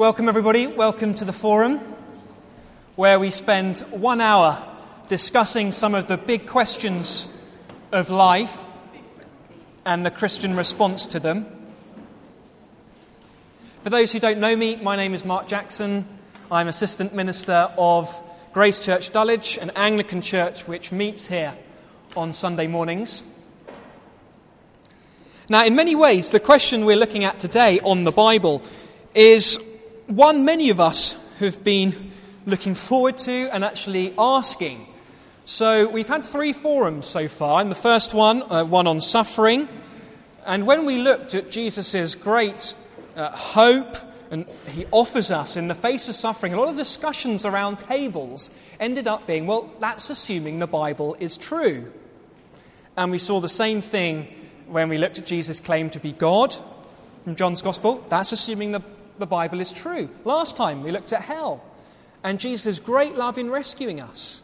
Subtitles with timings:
[0.00, 0.66] Welcome, everybody.
[0.66, 1.78] Welcome to the forum,
[2.96, 4.66] where we spend one hour
[5.08, 7.28] discussing some of the big questions
[7.92, 8.64] of life
[9.84, 11.44] and the Christian response to them.
[13.82, 16.08] For those who don't know me, my name is Mark Jackson.
[16.50, 18.22] I'm Assistant Minister of
[18.54, 21.54] Grace Church Dulwich, an Anglican church which meets here
[22.16, 23.22] on Sunday mornings.
[25.50, 28.62] Now, in many ways, the question we're looking at today on the Bible
[29.14, 29.62] is
[30.10, 32.10] one many of us have been
[32.44, 34.86] looking forward to and actually asking.
[35.44, 39.68] So, we've had three forums so far, and the first one, uh, one on suffering.
[40.44, 42.74] And when we looked at Jesus' great
[43.16, 43.96] uh, hope
[44.30, 48.50] and he offers us in the face of suffering, a lot of discussions around tables
[48.78, 51.92] ended up being, well, that's assuming the Bible is true.
[52.96, 54.28] And we saw the same thing
[54.66, 56.56] when we looked at Jesus' claim to be God
[57.22, 58.82] from John's Gospel, that's assuming the,
[59.20, 60.08] the Bible is true.
[60.24, 61.62] Last time we looked at hell
[62.24, 64.42] and Jesus' great love in rescuing us.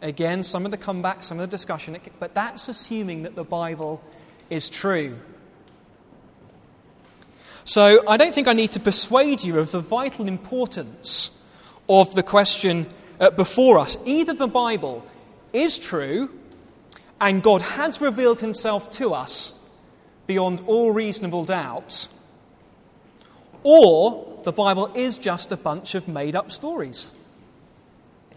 [0.00, 4.02] Again, some of the comeback, some of the discussion, but that's assuming that the Bible
[4.50, 5.16] is true.
[7.64, 11.30] So I don't think I need to persuade you of the vital importance
[11.88, 12.86] of the question
[13.20, 13.96] uh, before us.
[14.04, 15.06] Either the Bible
[15.52, 16.30] is true
[17.20, 19.54] and God has revealed himself to us
[20.26, 22.08] beyond all reasonable doubt,
[23.62, 27.14] or the Bible is just a bunch of made up stories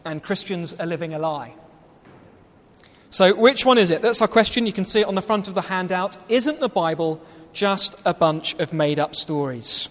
[0.05, 1.53] and Christians are living a lie.
[3.09, 4.01] So, which one is it?
[4.01, 4.65] That's our question.
[4.65, 6.17] You can see it on the front of the handout.
[6.29, 7.21] Isn't the Bible
[7.53, 9.89] just a bunch of made up stories?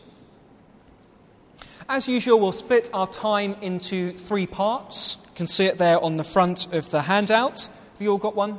[1.89, 5.17] As usual, we'll split our time into three parts.
[5.25, 7.69] You can see it there on the front of the handout.
[7.93, 8.59] Have you all got one?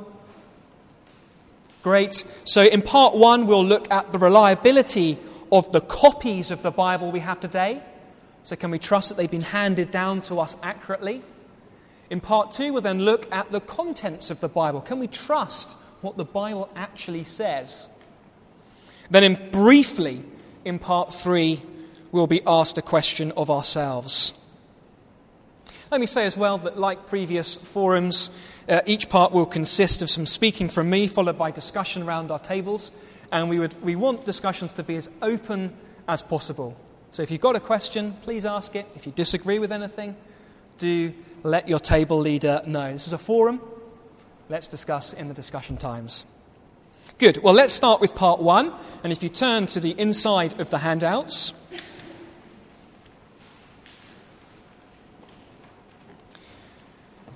[1.82, 2.24] Great.
[2.44, 5.18] So, in part one, we'll look at the reliability
[5.50, 7.82] of the copies of the Bible we have today.
[8.42, 11.22] So, can we trust that they've been handed down to us accurately?
[12.10, 14.80] In part two, we'll then look at the contents of the Bible.
[14.80, 17.88] Can we trust what the Bible actually says?
[19.10, 20.24] Then, in briefly,
[20.64, 21.62] in part three,
[22.12, 24.32] we'll be asked a question of ourselves.
[25.90, 28.30] Let me say as well that, like previous forums,
[28.68, 32.38] uh, each part will consist of some speaking from me, followed by discussion around our
[32.38, 32.90] tables.
[33.32, 35.72] And we, would, we want discussions to be as open
[36.08, 36.76] as possible.
[37.10, 38.86] So if you've got a question, please ask it.
[38.94, 40.16] If you disagree with anything,
[40.78, 42.92] do let your table leader know.
[42.92, 43.60] This is a forum.
[44.48, 46.26] Let's discuss in the discussion times.
[47.18, 47.42] Good.
[47.42, 48.72] Well, let's start with part one.
[49.02, 51.52] And if you turn to the inside of the handouts,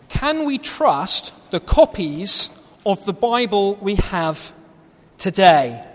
[0.09, 2.51] can we trust the copies
[2.85, 4.53] of the Bible we have
[5.21, 5.87] today?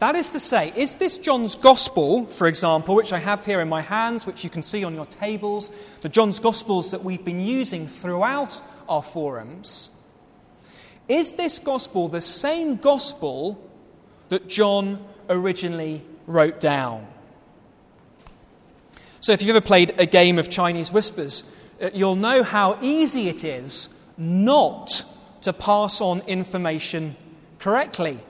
[0.00, 3.68] That is to say, is this John's Gospel, for example, which I have here in
[3.68, 5.70] my hands, which you can see on your tables,
[6.02, 9.90] the John's Gospels that we've been using throughout our forums,
[11.08, 13.58] is this Gospel the same Gospel
[14.28, 17.08] that John originally wrote down?
[19.20, 21.42] So, if you've ever played a game of Chinese whispers,
[21.82, 25.04] uh, you'll know how easy it is not
[25.42, 27.16] to pass on information
[27.58, 28.20] correctly.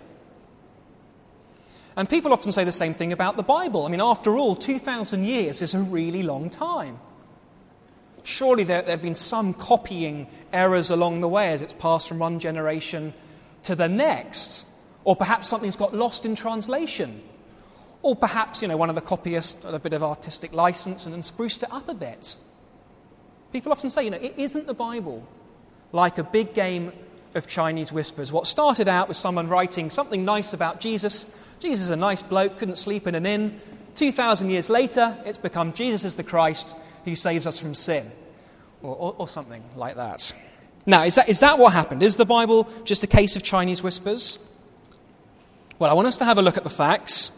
[1.97, 3.85] And people often say the same thing about the Bible.
[3.85, 7.01] I mean, after all, 2,000 years is a really long time.
[8.23, 12.21] Surely there, there have been some copying errors along the way as it's passed from
[12.21, 13.15] one generation
[13.65, 14.65] to the next.
[15.03, 17.21] Or perhaps something's got lost in translation.
[18.03, 21.15] Or perhaps, you know, one of the copyists had a bit of artistic license and
[21.15, 22.37] then spruced it up a bit.
[23.53, 25.27] People often say, you know, it isn't the Bible
[25.91, 26.93] like a big game
[27.39, 28.31] of Chinese whispers.
[28.31, 31.27] What started out with someone writing something nice about Jesus,
[31.61, 33.61] Jesus is a nice bloke, couldn't sleep in an inn.
[33.95, 38.11] 2,000 years later, it's become Jesus is the Christ who saves us from sin,
[38.83, 40.33] or, or, or something like that.
[40.85, 42.03] Now, is that, is that what happened?
[42.03, 44.39] Is the Bible just a case of Chinese whispers?
[45.79, 47.33] Well, I want us to have a look at the facts.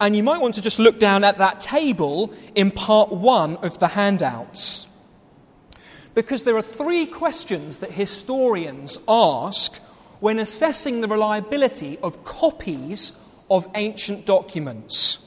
[0.00, 3.78] And you might want to just look down at that table in part one of
[3.78, 4.79] the handouts
[6.14, 9.76] because there are three questions that historians ask
[10.20, 13.12] when assessing the reliability of copies
[13.50, 15.18] of ancient documents.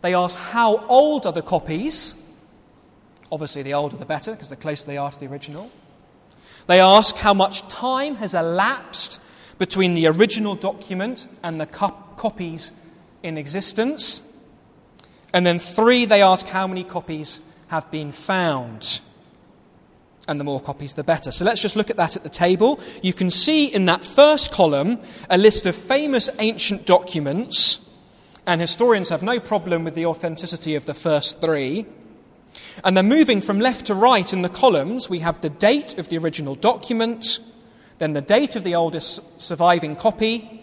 [0.00, 2.14] They ask how old are the copies?
[3.32, 5.70] Obviously, the older the better, because the closer they are to the original.
[6.66, 9.20] They ask how much time has elapsed
[9.58, 12.72] between the original document and the copies
[13.22, 14.22] in existence.
[15.32, 19.00] And then, three, they ask how many copies have been found
[20.30, 21.32] and the more copies, the better.
[21.32, 22.78] So let's just look at that at the table.
[23.02, 27.80] You can see in that first column a list of famous ancient documents,
[28.46, 31.86] And historians have no problem with the authenticity of the first three.
[32.84, 36.08] And then moving from left to right in the columns, we have the date of
[36.08, 37.38] the original document,
[37.98, 40.62] then the date of the oldest surviving copy.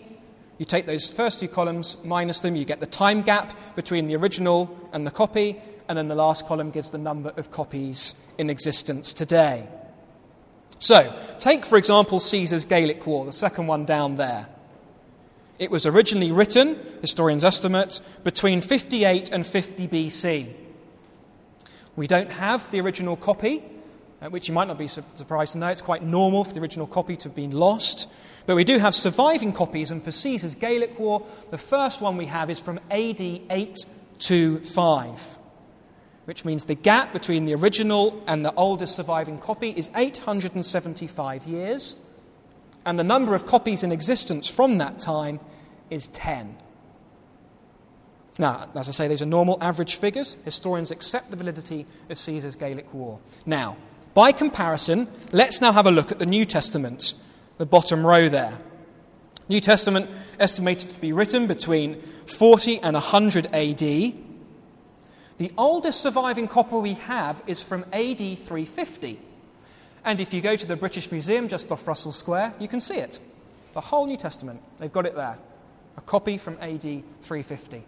[0.57, 4.15] You take those first two columns, minus them, you get the time gap between the
[4.15, 8.49] original and the copy, and then the last column gives the number of copies in
[8.49, 9.67] existence today.
[10.79, 14.47] So, take for example Caesar's Gallic War, the second one down there.
[15.59, 20.53] It was originally written, historians estimate, between 58 and 50 BC.
[21.95, 23.63] We don't have the original copy,
[24.21, 25.69] uh, which you might not be surprised to know.
[25.69, 28.07] It's quite normal for the original copy to have been lost.
[28.45, 32.27] But we do have surviving copies, and for Caesar's Gallic War, the first one we
[32.27, 35.39] have is from AD 825,
[36.27, 41.95] which means the gap between the original and the oldest surviving copy is 875 years
[42.85, 45.39] and the number of copies in existence from that time
[45.89, 46.57] is 10.
[48.39, 50.35] Now, as I say, these are normal average figures.
[50.43, 53.21] Historians accept the validity of Caesar's Gallic War.
[53.45, 53.77] Now,
[54.13, 57.13] by comparison, let's now have a look at the New Testament,
[57.57, 58.59] the bottom row there.
[59.47, 60.09] New Testament
[60.41, 64.26] estimated to be written between 40 and 100 AD.
[65.37, 69.19] The oldest surviving copy we have is from AD 350.
[70.03, 72.97] And if you go to the British Museum just off Russell Square, you can see
[72.97, 73.19] it.
[73.73, 74.61] The whole New Testament.
[74.79, 75.37] They've got it there.
[75.97, 77.83] A copy from AD 350.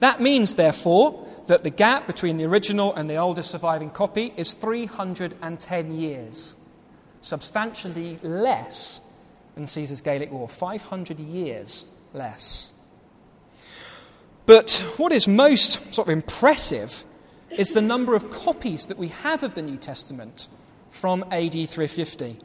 [0.00, 4.54] That means, therefore, that the gap between the original and the oldest surviving copy is
[4.54, 6.56] 310 years,
[7.20, 9.00] substantially less
[9.54, 12.72] than Caesar's Gallic War, 500 years less.
[14.46, 17.04] But what is most sort of impressive
[17.50, 20.46] is the number of copies that we have of the New Testament
[20.90, 22.38] from AD 350.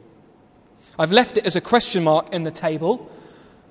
[0.98, 3.08] I've left it as a question mark in the table.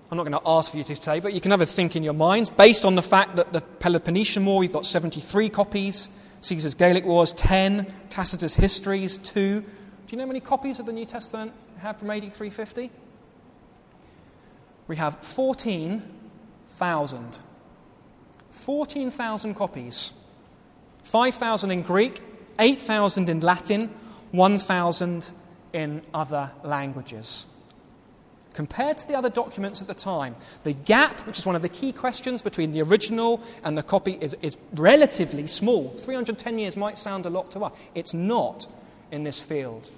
[0.10, 1.96] I'm not going to ask for you to say, but you can have a think
[1.96, 6.10] in your minds based on the fact that the Peloponnesian War, we've got 73 copies,
[6.42, 9.62] Caesar's Gallic Wars, 10, Tacitus' Histories, 2.
[9.62, 9.68] Do
[10.10, 12.90] you know how many copies of the New Testament we have from AD 350?
[14.88, 17.40] We have 14,000.
[18.52, 20.14] 14,000 copies.
[21.04, 22.22] 5,000 in Greek,
[22.60, 23.90] 8,000 in Latin,
[24.32, 25.32] 1,000
[25.74, 27.48] in other languages.
[28.54, 31.70] Compared to the other documents at the time, the gap, which is one of the
[31.70, 35.90] key questions between the original and the copy, is, is relatively small.
[35.98, 37.74] 310 years might sound a lot to us.
[37.96, 38.68] It's not
[39.10, 39.90] in this field.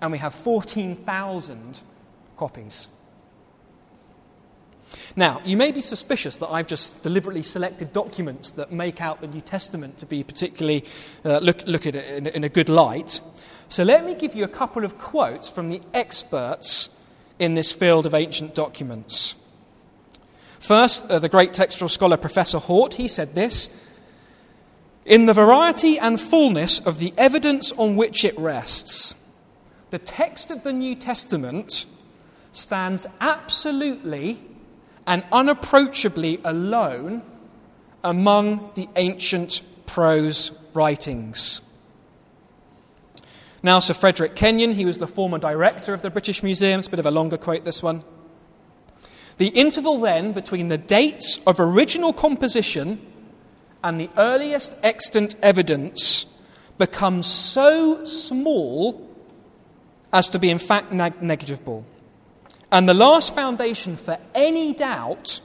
[0.00, 1.82] And we have 14,000
[2.36, 2.88] copies.
[5.16, 9.26] Now, you may be suspicious that I've just deliberately selected documents that make out the
[9.26, 10.84] New Testament to be particularly,
[11.24, 13.20] uh, look, look at it in, in a good light.
[13.68, 16.88] So let me give you a couple of quotes from the experts
[17.38, 19.36] in this field of ancient documents.
[20.58, 23.68] First, uh, the great textual scholar Professor Hort, he said this
[25.04, 29.14] In the variety and fullness of the evidence on which it rests,
[29.90, 31.86] the text of the New Testament
[32.52, 34.40] stands absolutely
[35.08, 37.22] and unapproachably alone
[38.04, 41.62] among the ancient prose writings.
[43.62, 46.78] Now, Sir Frederick Kenyon, he was the former director of the British Museum.
[46.78, 48.02] It's a bit of a longer quote, this one.
[49.38, 53.00] The interval then between the dates of original composition
[53.82, 56.26] and the earliest extant evidence
[56.76, 59.08] becomes so small
[60.12, 61.86] as to be, in fact, neg- negligible.
[62.70, 65.40] And the last foundation for any doubt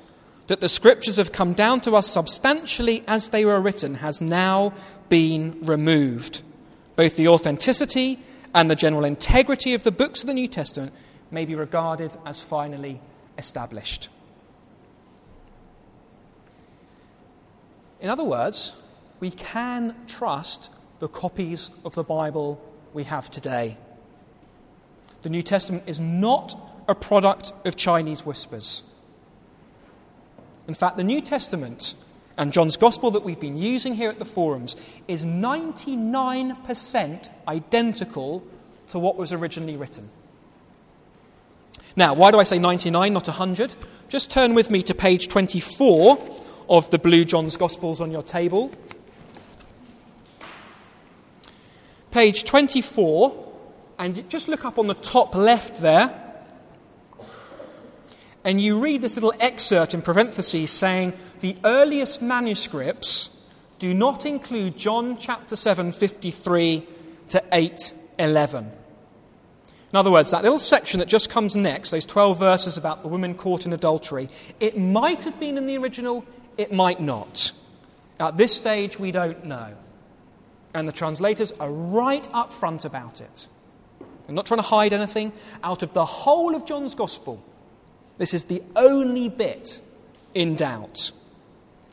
[0.48, 4.74] that the scriptures have come down to us substantially as they were written has now
[5.08, 6.42] been removed.
[6.96, 8.20] Both the authenticity
[8.53, 10.94] and the general integrity of the books of the New Testament
[11.32, 13.00] may be regarded as finally
[13.38, 14.10] established.
[18.00, 18.74] In other words,
[19.22, 22.62] we can trust the copies of the Bible
[22.94, 23.77] we have today.
[25.22, 26.53] The New Testament is not
[26.93, 28.83] a product of Chinese whispers.
[30.67, 31.95] In fact, the New Testament
[32.38, 34.75] and John's Gospel that we've been using here at the forums
[35.07, 38.43] is 99% identical
[38.89, 40.07] to what was originally written.
[41.95, 43.73] Now, why do I say 99, not 100?
[44.07, 46.38] Just turn with me to page 24
[46.69, 48.71] of the blue John's Gospels on your table.
[52.12, 53.51] Page 24,
[53.97, 56.19] and just look up on the top left there
[58.43, 63.29] and you read this little excerpt in parentheses saying the earliest manuscripts
[63.79, 66.88] do not include John chapter 7, 53
[67.29, 68.71] to 8, 11.
[69.93, 73.07] In other words, that little section that just comes next, those 12 verses about the
[73.07, 76.25] women caught in adultery, it might have been in the original,
[76.57, 77.51] it might not.
[78.19, 79.73] At this stage, we don't know.
[80.73, 83.47] And the translators are right up front about it.
[84.25, 85.31] They're not trying to hide anything.
[85.63, 87.43] Out of the whole of John's Gospel,
[88.17, 89.82] this is the only bit
[90.34, 91.12] in doubt.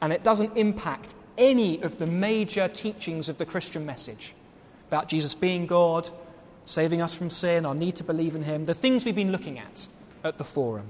[0.02, 4.34] And it doesn't impact any of the major teachings of the Christian message
[4.88, 6.08] about Jesus being God,
[6.64, 9.58] saving us from sin, our need to believe in Him, the things we've been looking
[9.58, 9.86] at
[10.24, 10.88] at the forum.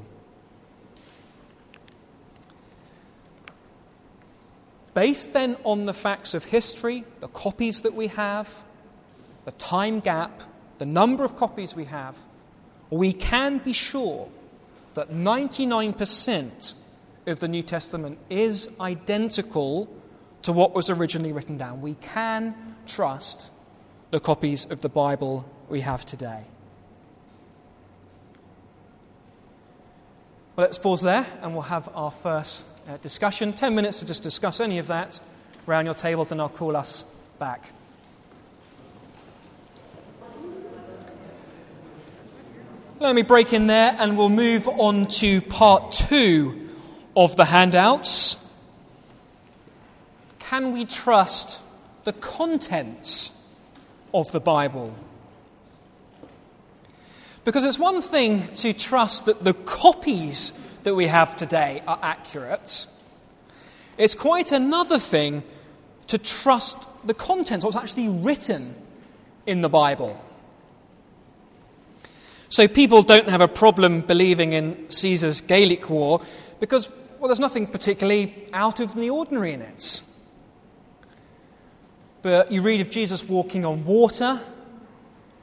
[4.95, 8.65] Based then on the facts of history, the copies that we have,
[9.45, 10.43] the time gap,
[10.79, 12.17] the number of copies we have,
[12.91, 14.29] we can be sure
[14.95, 16.75] that 99%
[17.27, 19.89] of the New Testament is identical
[20.43, 21.81] to what was originally written down.
[21.81, 22.55] We can
[22.87, 23.53] trust
[24.11, 26.45] the copies of the Bible we have today.
[30.57, 33.53] Well, let's pause there and we'll have our first uh, discussion.
[33.53, 35.21] Ten minutes to just discuss any of that
[35.69, 37.05] around your tables, and I'll call us
[37.39, 37.73] back.
[43.01, 46.69] Let me break in there and we'll move on to part two
[47.17, 48.37] of the handouts.
[50.39, 51.63] Can we trust
[52.05, 53.33] the contents
[54.13, 54.95] of the Bible?
[57.47, 60.53] Because it's one thing to trust that the copies
[60.83, 62.87] that we have today are accurate.
[63.97, 65.43] It's quite another thing
[66.09, 66.77] to trust
[67.07, 68.75] the contents, what's actually written
[69.47, 70.23] in the Bible.
[72.51, 76.21] So people don't have a problem believing in Caesar's Gallic War
[76.59, 76.91] because,
[77.21, 80.03] well, there's nothing particularly out of the ordinary in it.
[82.23, 84.41] But you read of Jesus walking on water,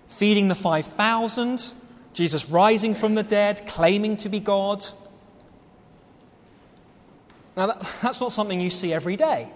[0.10, 1.74] feeding the 5,000,
[2.12, 4.86] Jesus rising from the dead, claiming to be God.
[7.56, 9.48] Now, that, that's not something you see every day.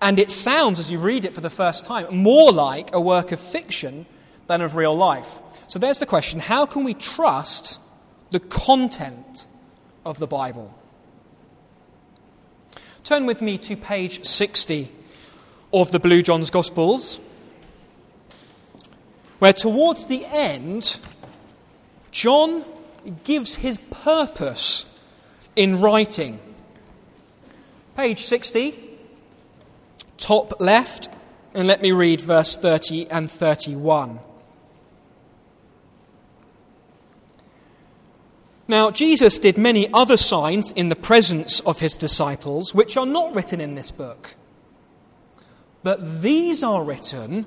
[0.00, 3.32] And it sounds, as you read it for the first time, more like a work
[3.32, 4.06] of fiction
[4.48, 5.40] than of real life.
[5.68, 7.78] So there's the question how can we trust
[8.30, 9.46] the content
[10.04, 10.74] of the Bible?
[13.04, 14.90] Turn with me to page 60
[15.72, 17.20] of the Blue John's Gospels,
[19.38, 20.98] where towards the end,
[22.10, 22.64] John
[23.24, 24.86] gives his purpose
[25.56, 26.40] in writing.
[27.96, 28.78] Page 60,
[30.16, 31.08] top left,
[31.54, 34.20] and let me read verse 30 and 31.
[38.70, 43.34] Now, Jesus did many other signs in the presence of his disciples, which are not
[43.34, 44.34] written in this book.
[45.82, 47.46] But these are written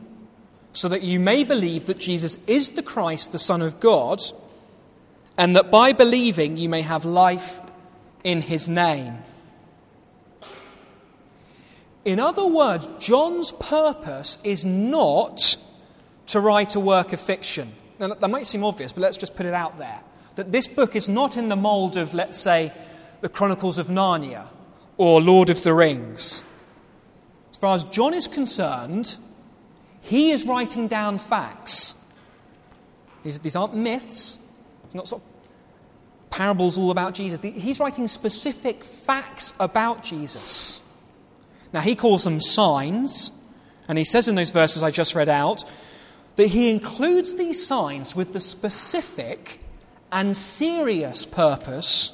[0.73, 4.19] so that you may believe that Jesus is the Christ, the Son of God,
[5.37, 7.61] and that by believing you may have life
[8.23, 9.19] in his name.
[12.03, 15.55] In other words, John's purpose is not
[16.27, 17.73] to write a work of fiction.
[17.99, 20.01] Now, that might seem obvious, but let's just put it out there
[20.35, 22.73] that this book is not in the mold of, let's say,
[23.21, 24.47] the Chronicles of Narnia
[24.97, 26.43] or Lord of the Rings.
[27.51, 29.17] As far as John is concerned,
[30.01, 31.95] he is writing down facts.
[33.23, 34.39] These, these aren't myths,
[34.93, 37.39] not sort of parables all about Jesus.
[37.41, 40.79] He's writing specific facts about Jesus.
[41.73, 43.31] Now, he calls them signs,
[43.87, 45.63] and he says in those verses I just read out
[46.35, 49.60] that he includes these signs with the specific
[50.11, 52.13] and serious purpose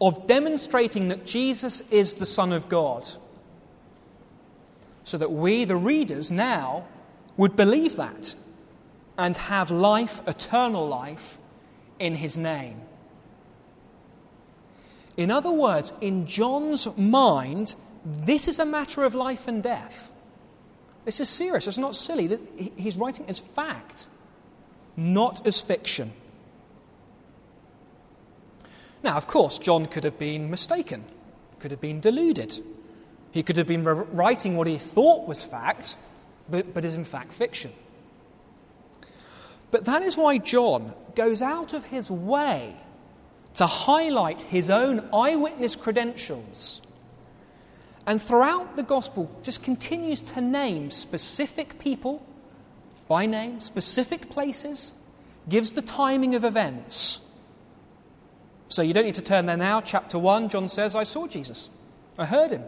[0.00, 3.06] of demonstrating that Jesus is the Son of God.
[5.04, 6.86] So that we, the readers, now
[7.36, 8.34] would believe that
[9.16, 11.38] and have life, eternal life,
[11.98, 12.80] in his name.
[15.16, 20.10] In other words, in John's mind, this is a matter of life and death.
[21.04, 22.38] This is serious, it's not silly.
[22.76, 24.08] He's writing as fact,
[24.96, 26.12] not as fiction.
[29.04, 31.04] Now, of course, John could have been mistaken,
[31.58, 32.58] could have been deluded.
[33.32, 35.96] He could have been writing what he thought was fact,
[36.48, 37.70] but, but is in fact fiction.
[39.70, 42.76] But that is why John goes out of his way
[43.54, 46.80] to highlight his own eyewitness credentials.
[48.06, 52.24] And throughout the gospel, just continues to name specific people
[53.06, 54.94] by name, specific places,
[55.46, 57.20] gives the timing of events.
[58.68, 59.80] So you don't need to turn there now.
[59.80, 61.70] Chapter 1, John says, I saw Jesus.
[62.18, 62.62] I heard him.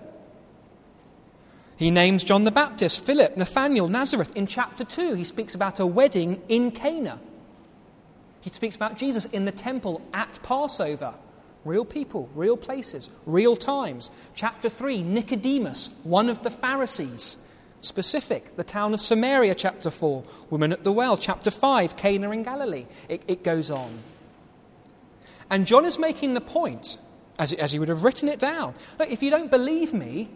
[1.77, 4.35] He names John the Baptist, Philip, Nathanael, Nazareth.
[4.35, 7.21] In chapter 2, he speaks about a wedding in Cana
[8.41, 11.15] He speaks about Jesus in the temple at Passover.
[11.65, 14.11] Real people, real places, real times.
[14.35, 17.37] Chapter 3, Nicodemus, one of the Pharisees.
[17.81, 20.25] Specific, the town of Samaria, chapter 4.
[20.49, 22.87] Women at the well, chapter 5, Cana in Galilee.
[23.09, 23.99] It, it goes on.
[25.51, 26.99] And John is making the point,
[27.39, 28.75] as, as he would have written it down.
[28.99, 30.29] Look, if you don't believe me,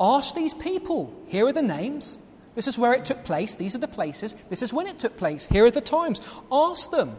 [0.00, 1.12] ask these people.
[1.26, 2.18] Here are the names.
[2.54, 3.56] This is where it took place.
[3.56, 4.34] These are the places.
[4.48, 5.46] This is when it took place.
[5.46, 6.20] Here are the times.
[6.52, 7.18] Ask them.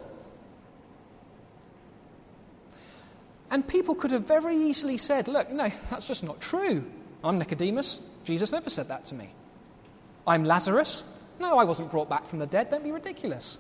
[3.52, 6.86] And people could have very easily said, Look, no, that's just not true.
[7.24, 8.00] I'm Nicodemus.
[8.24, 9.30] Jesus never said that to me.
[10.26, 11.04] I'm Lazarus.
[11.40, 12.70] No, I wasn't brought back from the dead.
[12.70, 13.58] Don't be ridiculous.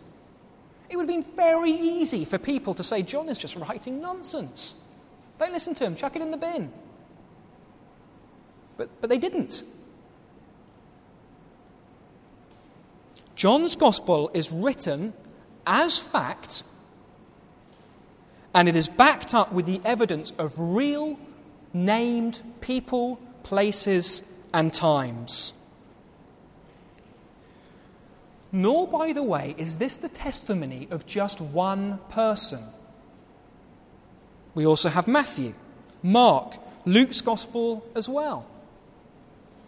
[0.90, 4.76] It would have been very easy for people to say, John is just writing nonsense.
[5.38, 6.72] Don't listen to him, chuck it in the bin.
[8.78, 9.64] But, but they didn't.
[13.36, 15.14] John's gospel is written
[15.68, 16.64] as fact,
[18.54, 21.20] and it is backed up with the evidence of real,
[21.74, 24.24] named people, places,
[24.54, 25.54] and times.
[28.56, 32.64] Nor, by the way, is this the testimony of just one person.
[34.54, 35.54] We also have Matthew,
[36.02, 38.48] Mark, Luke's Gospel as well.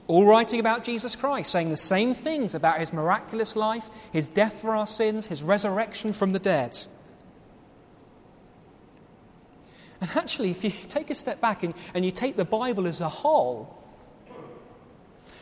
[0.07, 4.61] All writing about Jesus Christ, saying the same things about his miraculous life, his death
[4.61, 6.77] for our sins, his resurrection from the dead.
[9.99, 13.01] And actually, if you take a step back and, and you take the Bible as
[13.01, 13.83] a whole,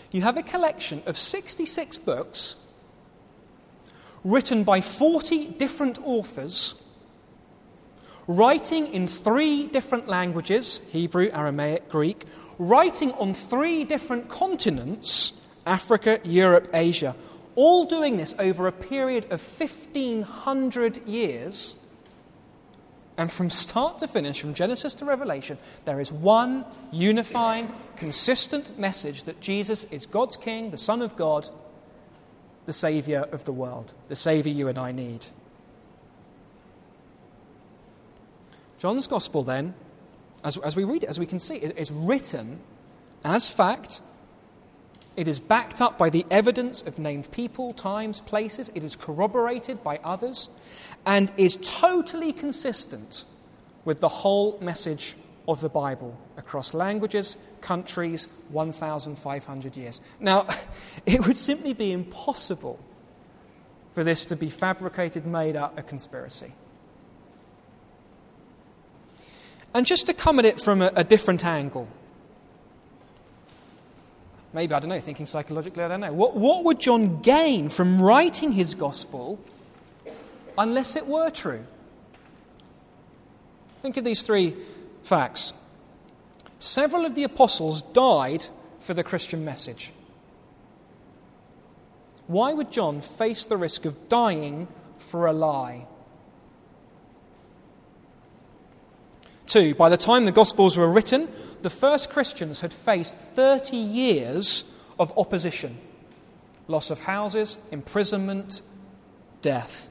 [0.09, 2.55] you have a collection of 66 books
[4.25, 6.73] written by 40 different authors,
[8.27, 12.25] writing in three different languages Hebrew, Aramaic, Greek,
[12.57, 15.33] writing on three different continents
[15.65, 17.15] Africa, Europe, Asia,
[17.55, 21.75] all doing this over a period of 1500 years.
[23.17, 29.23] And from start to finish, from Genesis to Revelation, there is one unifying, consistent message
[29.23, 31.49] that Jesus is God's King, the Son of God,
[32.65, 35.27] the Saviour of the world, the Saviour you and I need.
[38.77, 39.73] John's Gospel, then,
[40.43, 42.59] as, as we read it, as we can see, it is written
[43.23, 44.01] as fact.
[45.15, 48.69] It is backed up by the evidence of named people, times, places.
[48.75, 50.49] It is corroborated by others
[51.05, 53.23] and is totally consistent
[53.85, 55.15] with the whole message
[55.47, 59.99] of the Bible across languages, countries, 1,500 years.
[60.19, 60.47] Now,
[61.05, 62.79] it would simply be impossible
[63.93, 66.53] for this to be fabricated, made up, a conspiracy.
[69.73, 71.87] And just to come at it from a, a different angle,
[74.53, 76.13] maybe, I don't know, thinking psychologically, I don't know.
[76.13, 79.39] What, what would John gain from writing his gospel
[80.57, 81.65] unless it were true?
[83.81, 84.55] Think of these three
[85.03, 85.53] facts.
[86.59, 88.45] Several of the apostles died
[88.79, 89.91] for the Christian message.
[92.27, 95.85] Why would John face the risk of dying for a lie?
[99.45, 101.29] Two, by the time the Gospels were written,
[101.61, 104.63] the first Christians had faced 30 years
[104.99, 105.77] of opposition
[106.67, 108.61] loss of houses, imprisonment,
[109.41, 109.89] death.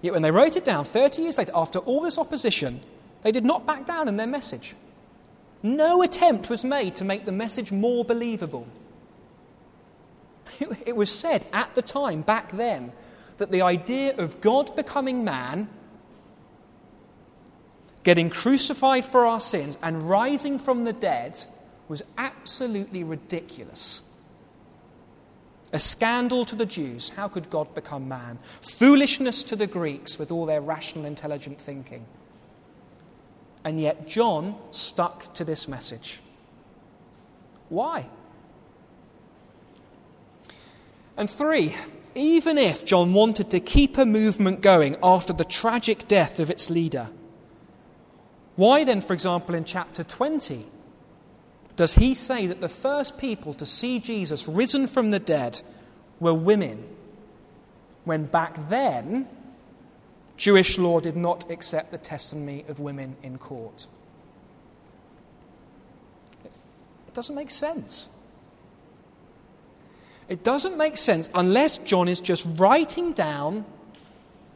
[0.00, 2.80] Yet when they wrote it down 30 years later, after all this opposition,
[3.22, 4.76] they did not back down in their message.
[5.62, 8.66] No attempt was made to make the message more believable.
[10.86, 12.92] It was said at the time, back then,
[13.36, 15.68] that the idea of God becoming man,
[18.02, 21.44] getting crucified for our sins, and rising from the dead
[21.88, 24.02] was absolutely ridiculous.
[25.72, 27.10] A scandal to the Jews.
[27.10, 28.38] How could God become man?
[28.62, 32.06] Foolishness to the Greeks with all their rational, intelligent thinking.
[33.68, 36.20] And yet, John stuck to this message.
[37.68, 38.08] Why?
[41.18, 41.76] And three,
[42.14, 46.70] even if John wanted to keep a movement going after the tragic death of its
[46.70, 47.10] leader,
[48.56, 50.66] why then, for example, in chapter 20,
[51.76, 55.60] does he say that the first people to see Jesus risen from the dead
[56.20, 56.88] were women,
[58.04, 59.28] when back then
[60.38, 63.88] Jewish law did not accept the testimony of women in court.
[66.44, 68.08] It doesn't make sense.
[70.28, 73.66] It doesn't make sense unless John is just writing down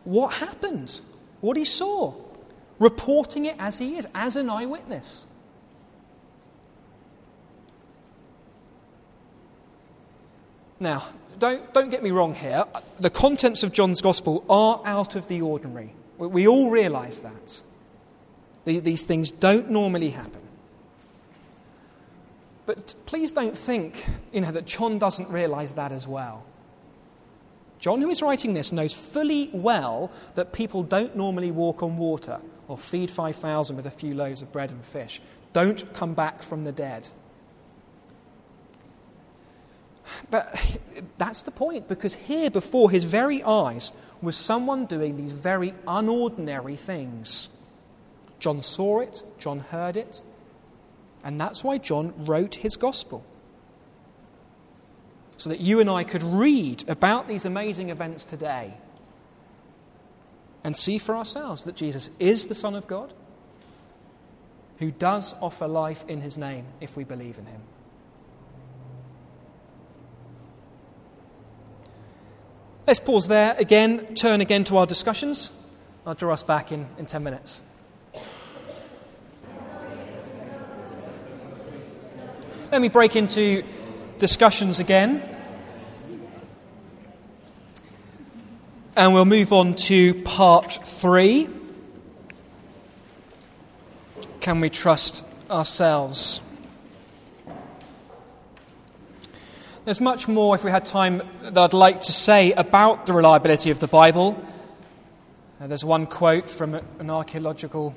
[0.04, 1.00] what happened,
[1.40, 2.14] what he saw,
[2.78, 5.24] reporting it as he is, as an eyewitness.
[10.82, 11.04] Now,
[11.38, 12.64] don't, don't get me wrong here.
[12.98, 15.94] The contents of John's Gospel are out of the ordinary.
[16.18, 17.62] We, we all realize that.
[18.64, 20.40] The, these things don't normally happen.
[22.66, 26.44] But please don't think you know, that John doesn't realize that as well.
[27.78, 32.40] John, who is writing this, knows fully well that people don't normally walk on water
[32.66, 35.20] or feed 5,000 with a few loaves of bread and fish,
[35.52, 37.08] don't come back from the dead.
[40.30, 40.78] But
[41.18, 46.78] that's the point, because here before his very eyes was someone doing these very unordinary
[46.78, 47.48] things.
[48.38, 50.22] John saw it, John heard it,
[51.24, 53.24] and that's why John wrote his gospel
[55.36, 58.74] so that you and I could read about these amazing events today
[60.62, 63.12] and see for ourselves that Jesus is the Son of God
[64.78, 67.60] who does offer life in his name if we believe in him.
[72.92, 75.50] Let's pause there again, turn again to our discussions.
[76.04, 77.62] I'll draw us back in, in 10 minutes.
[82.70, 83.64] Let me break into
[84.18, 85.22] discussions again.
[88.94, 91.48] And we'll move on to part three.
[94.40, 96.42] Can we trust ourselves?
[99.84, 103.68] There's much more, if we had time, that I'd like to say about the reliability
[103.70, 104.40] of the Bible.
[105.60, 107.92] Uh, there's one quote from an archaeological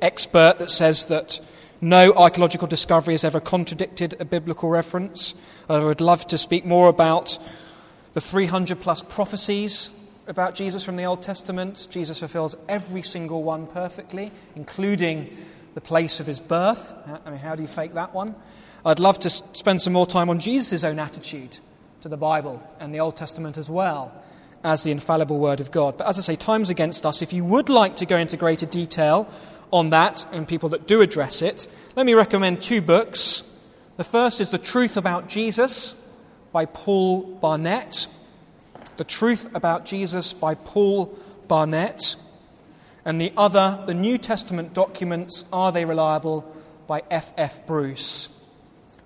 [0.00, 1.40] expert that says that
[1.80, 5.36] no archaeological discovery has ever contradicted a biblical reference.
[5.68, 7.38] I would love to speak more about
[8.14, 9.90] the 300 plus prophecies
[10.26, 11.86] about Jesus from the Old Testament.
[11.88, 15.36] Jesus fulfills every single one perfectly, including
[15.74, 16.92] the place of his birth.
[17.24, 18.34] I mean, how do you fake that one?
[18.84, 21.58] I'd love to spend some more time on Jesus' own attitude
[22.00, 24.12] to the Bible and the Old Testament as well
[24.64, 25.96] as the infallible Word of God.
[25.96, 27.22] But as I say, time's against us.
[27.22, 29.30] If you would like to go into greater detail
[29.72, 33.44] on that and people that do address it, let me recommend two books.
[33.96, 35.94] The first is The Truth About Jesus
[36.50, 38.08] by Paul Barnett.
[38.96, 41.16] The Truth About Jesus by Paul
[41.46, 42.16] Barnett.
[43.04, 46.44] And the other, The New Testament Documents Are They Reliable
[46.88, 47.32] by F.
[47.36, 47.64] F.
[47.66, 48.28] Bruce.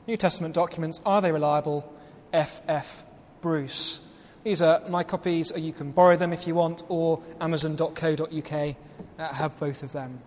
[0.07, 1.93] New Testament Documents Are They Reliable?
[2.33, 2.63] F.
[2.69, 3.05] F.
[3.41, 4.01] Bruce.
[4.45, 8.77] These are my copies, you can borrow them if you want, or amazon.co.uk
[9.19, 10.21] uh, have both of them.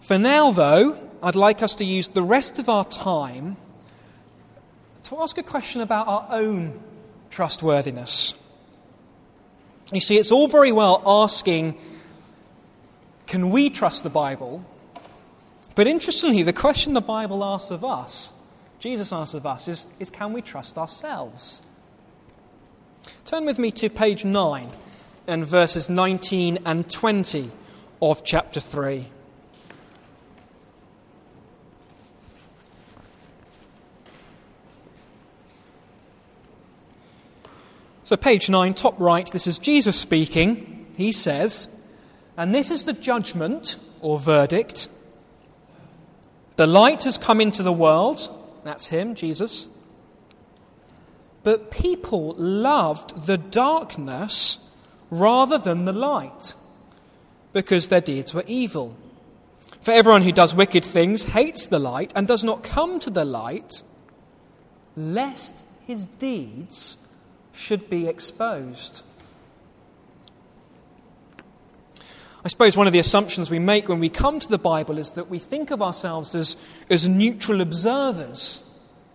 [0.00, 3.58] For now, though, I'd like us to use the rest of our time
[5.04, 6.80] to ask a question about our own
[7.28, 8.32] trustworthiness.
[9.92, 11.78] You see, it's all very well asking,
[13.26, 14.64] can we trust the Bible?
[15.80, 18.34] But interestingly, the question the Bible asks of us,
[18.80, 21.62] Jesus asks of us, is, is can we trust ourselves?
[23.24, 24.68] Turn with me to page 9
[25.26, 27.50] and verses 19 and 20
[28.02, 29.06] of chapter 3.
[38.04, 40.88] So, page 9, top right, this is Jesus speaking.
[40.98, 41.70] He says,
[42.36, 44.88] And this is the judgment or verdict.
[46.60, 48.28] The light has come into the world.
[48.64, 49.66] That's him, Jesus.
[51.42, 54.58] But people loved the darkness
[55.08, 56.52] rather than the light
[57.54, 58.94] because their deeds were evil.
[59.80, 63.24] For everyone who does wicked things hates the light and does not come to the
[63.24, 63.82] light,
[64.94, 66.98] lest his deeds
[67.54, 69.02] should be exposed.
[72.44, 75.12] I suppose one of the assumptions we make when we come to the Bible is
[75.12, 76.56] that we think of ourselves as,
[76.88, 78.62] as neutral observers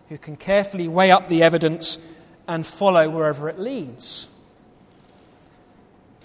[0.09, 1.97] who can carefully weigh up the evidence
[2.47, 4.27] and follow wherever it leads.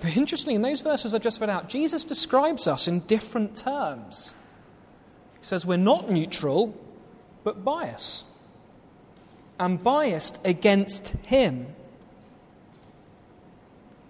[0.02, 4.34] But interestingly, in those verses I just read out, Jesus describes us in different terms.
[5.38, 6.78] He says we're not neutral,
[7.44, 8.24] but biased.
[9.58, 11.74] And biased against Him.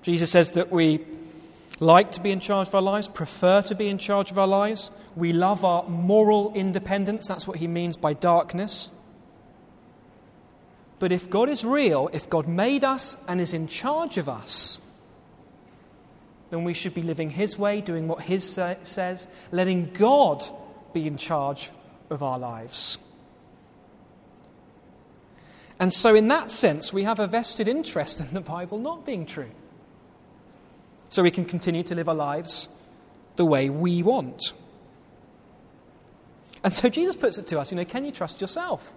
[0.02, 0.98] Jesus says that we
[1.80, 4.46] like to be in charge of our lives, prefer to be in charge of our
[4.46, 4.90] lives.
[5.16, 7.26] We love our moral independence.
[7.26, 8.90] That's what he means by darkness.
[10.98, 14.78] But if God is real, if God made us and is in charge of us,
[16.50, 20.44] then we should be living His way, doing what His sa- says, letting God
[20.92, 21.70] be in charge
[22.10, 22.98] of our lives.
[25.78, 29.24] And so, in that sense, we have a vested interest in the Bible not being
[29.24, 29.50] true
[31.10, 32.68] so we can continue to live our lives
[33.36, 34.54] the way we want.
[36.64, 38.94] And so Jesus puts it to us you know, can you trust yourself?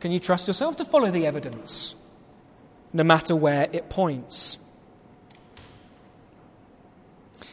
[0.00, 1.94] Can you trust yourself to follow the evidence,
[2.92, 4.58] no matter where it points?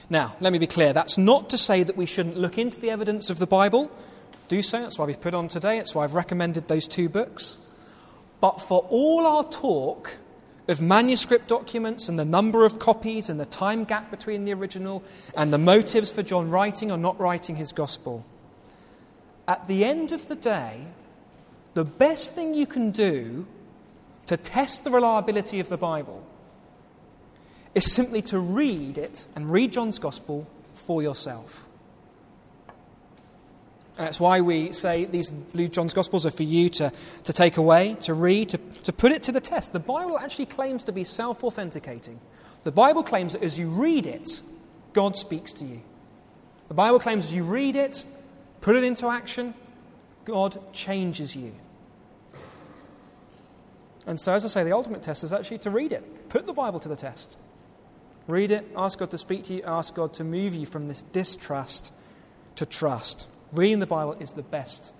[0.09, 2.89] Now, let me be clear that's not to say that we shouldn't look into the
[2.89, 3.89] evidence of the Bible.
[4.47, 7.57] Do so, that's why we've put on today, that's why I've recommended those two books.
[8.41, 10.17] But for all our talk
[10.67, 15.03] of manuscript documents and the number of copies and the time gap between the original
[15.35, 18.25] and the motives for John writing or not writing his gospel.
[19.47, 20.87] At the end of the day,
[21.73, 23.45] the best thing you can do
[24.27, 26.25] to test the reliability of the Bible
[27.75, 31.67] is simply to read it and read John's gospel for yourself.
[33.95, 35.31] That's why we say these
[35.69, 36.91] John's Gospels are for you to,
[37.25, 39.71] to take away, to read, to, to put it to the test.
[39.71, 42.19] The Bible actually claims to be self authenticating.
[42.63, 44.41] The Bible claims that as you read it,
[44.93, 45.81] God speaks to you.
[46.69, 48.03] The Bible claims as you read it,
[48.61, 49.53] put it into action,
[50.25, 51.53] God changes you.
[54.07, 56.29] And so, as I say, the ultimate test is actually to read it.
[56.29, 57.37] Put the Bible to the test.
[58.27, 61.01] Read it, ask God to speak to you, ask God to move you from this
[61.01, 61.93] distrust
[62.55, 63.27] to trust.
[63.53, 64.91] Reading the Bible is the best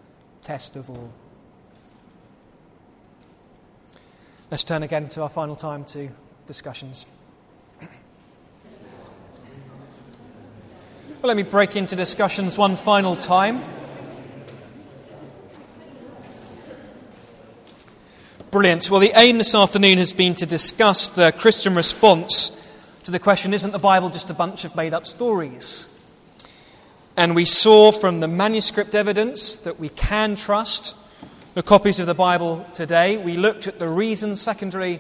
[0.44, 1.12] test of all.
[4.52, 6.10] Let's turn again to our final time to
[6.46, 7.08] discussions.
[11.24, 13.64] Well, let me break into discussions one final time.
[18.52, 18.92] Brilliant.
[18.92, 22.52] Well, the aim this afternoon has been to discuss the Christian response
[23.04, 25.88] to the question isn't the Bible just a bunch of made up stories?
[27.16, 30.96] And we saw from the manuscript evidence that we can trust
[31.54, 33.18] the copies of the Bible today.
[33.18, 35.00] We looked at the reasons, secondary,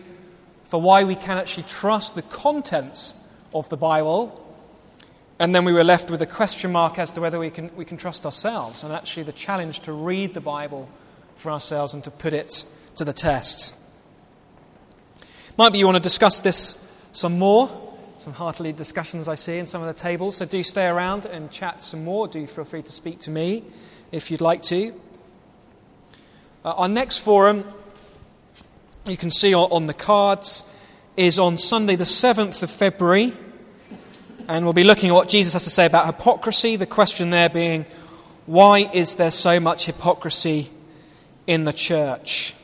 [0.64, 3.16] for why we can actually trust the contents
[3.54, 4.40] of the Bible.
[5.40, 7.86] And then we were left with a question mark as to whether we can, we
[7.86, 10.88] can trust ourselves, and actually the challenge to read the Bible
[11.36, 12.64] for ourselves and to put it
[12.96, 13.74] to the test.
[15.58, 16.80] Might be you want to discuss this
[17.12, 17.83] some more
[18.18, 20.38] some heartily discussions I see in some of the tables.
[20.38, 22.28] So do stay around and chat some more.
[22.28, 23.64] Do feel free to speak to me
[24.12, 24.94] if you'd like to.
[26.64, 27.64] Uh, our next forum,
[29.06, 30.64] you can see on the cards,
[31.18, 33.34] is on Sunday, the 7th of February.
[34.48, 36.76] And we'll be looking at what Jesus has to say about hypocrisy.
[36.76, 37.86] The question there being,
[38.46, 40.70] why is there so much hypocrisy
[41.48, 42.56] in the church?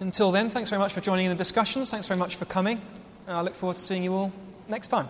[0.00, 1.90] Until then, thanks very much for joining in the discussions.
[1.90, 2.80] Thanks very much for coming.
[3.26, 4.32] And I look forward to seeing you all
[4.68, 5.08] next time.